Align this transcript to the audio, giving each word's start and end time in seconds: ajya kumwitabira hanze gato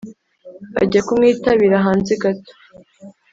ajya 0.81 1.01
kumwitabira 1.05 1.77
hanze 1.85 2.13
gato 2.21 2.53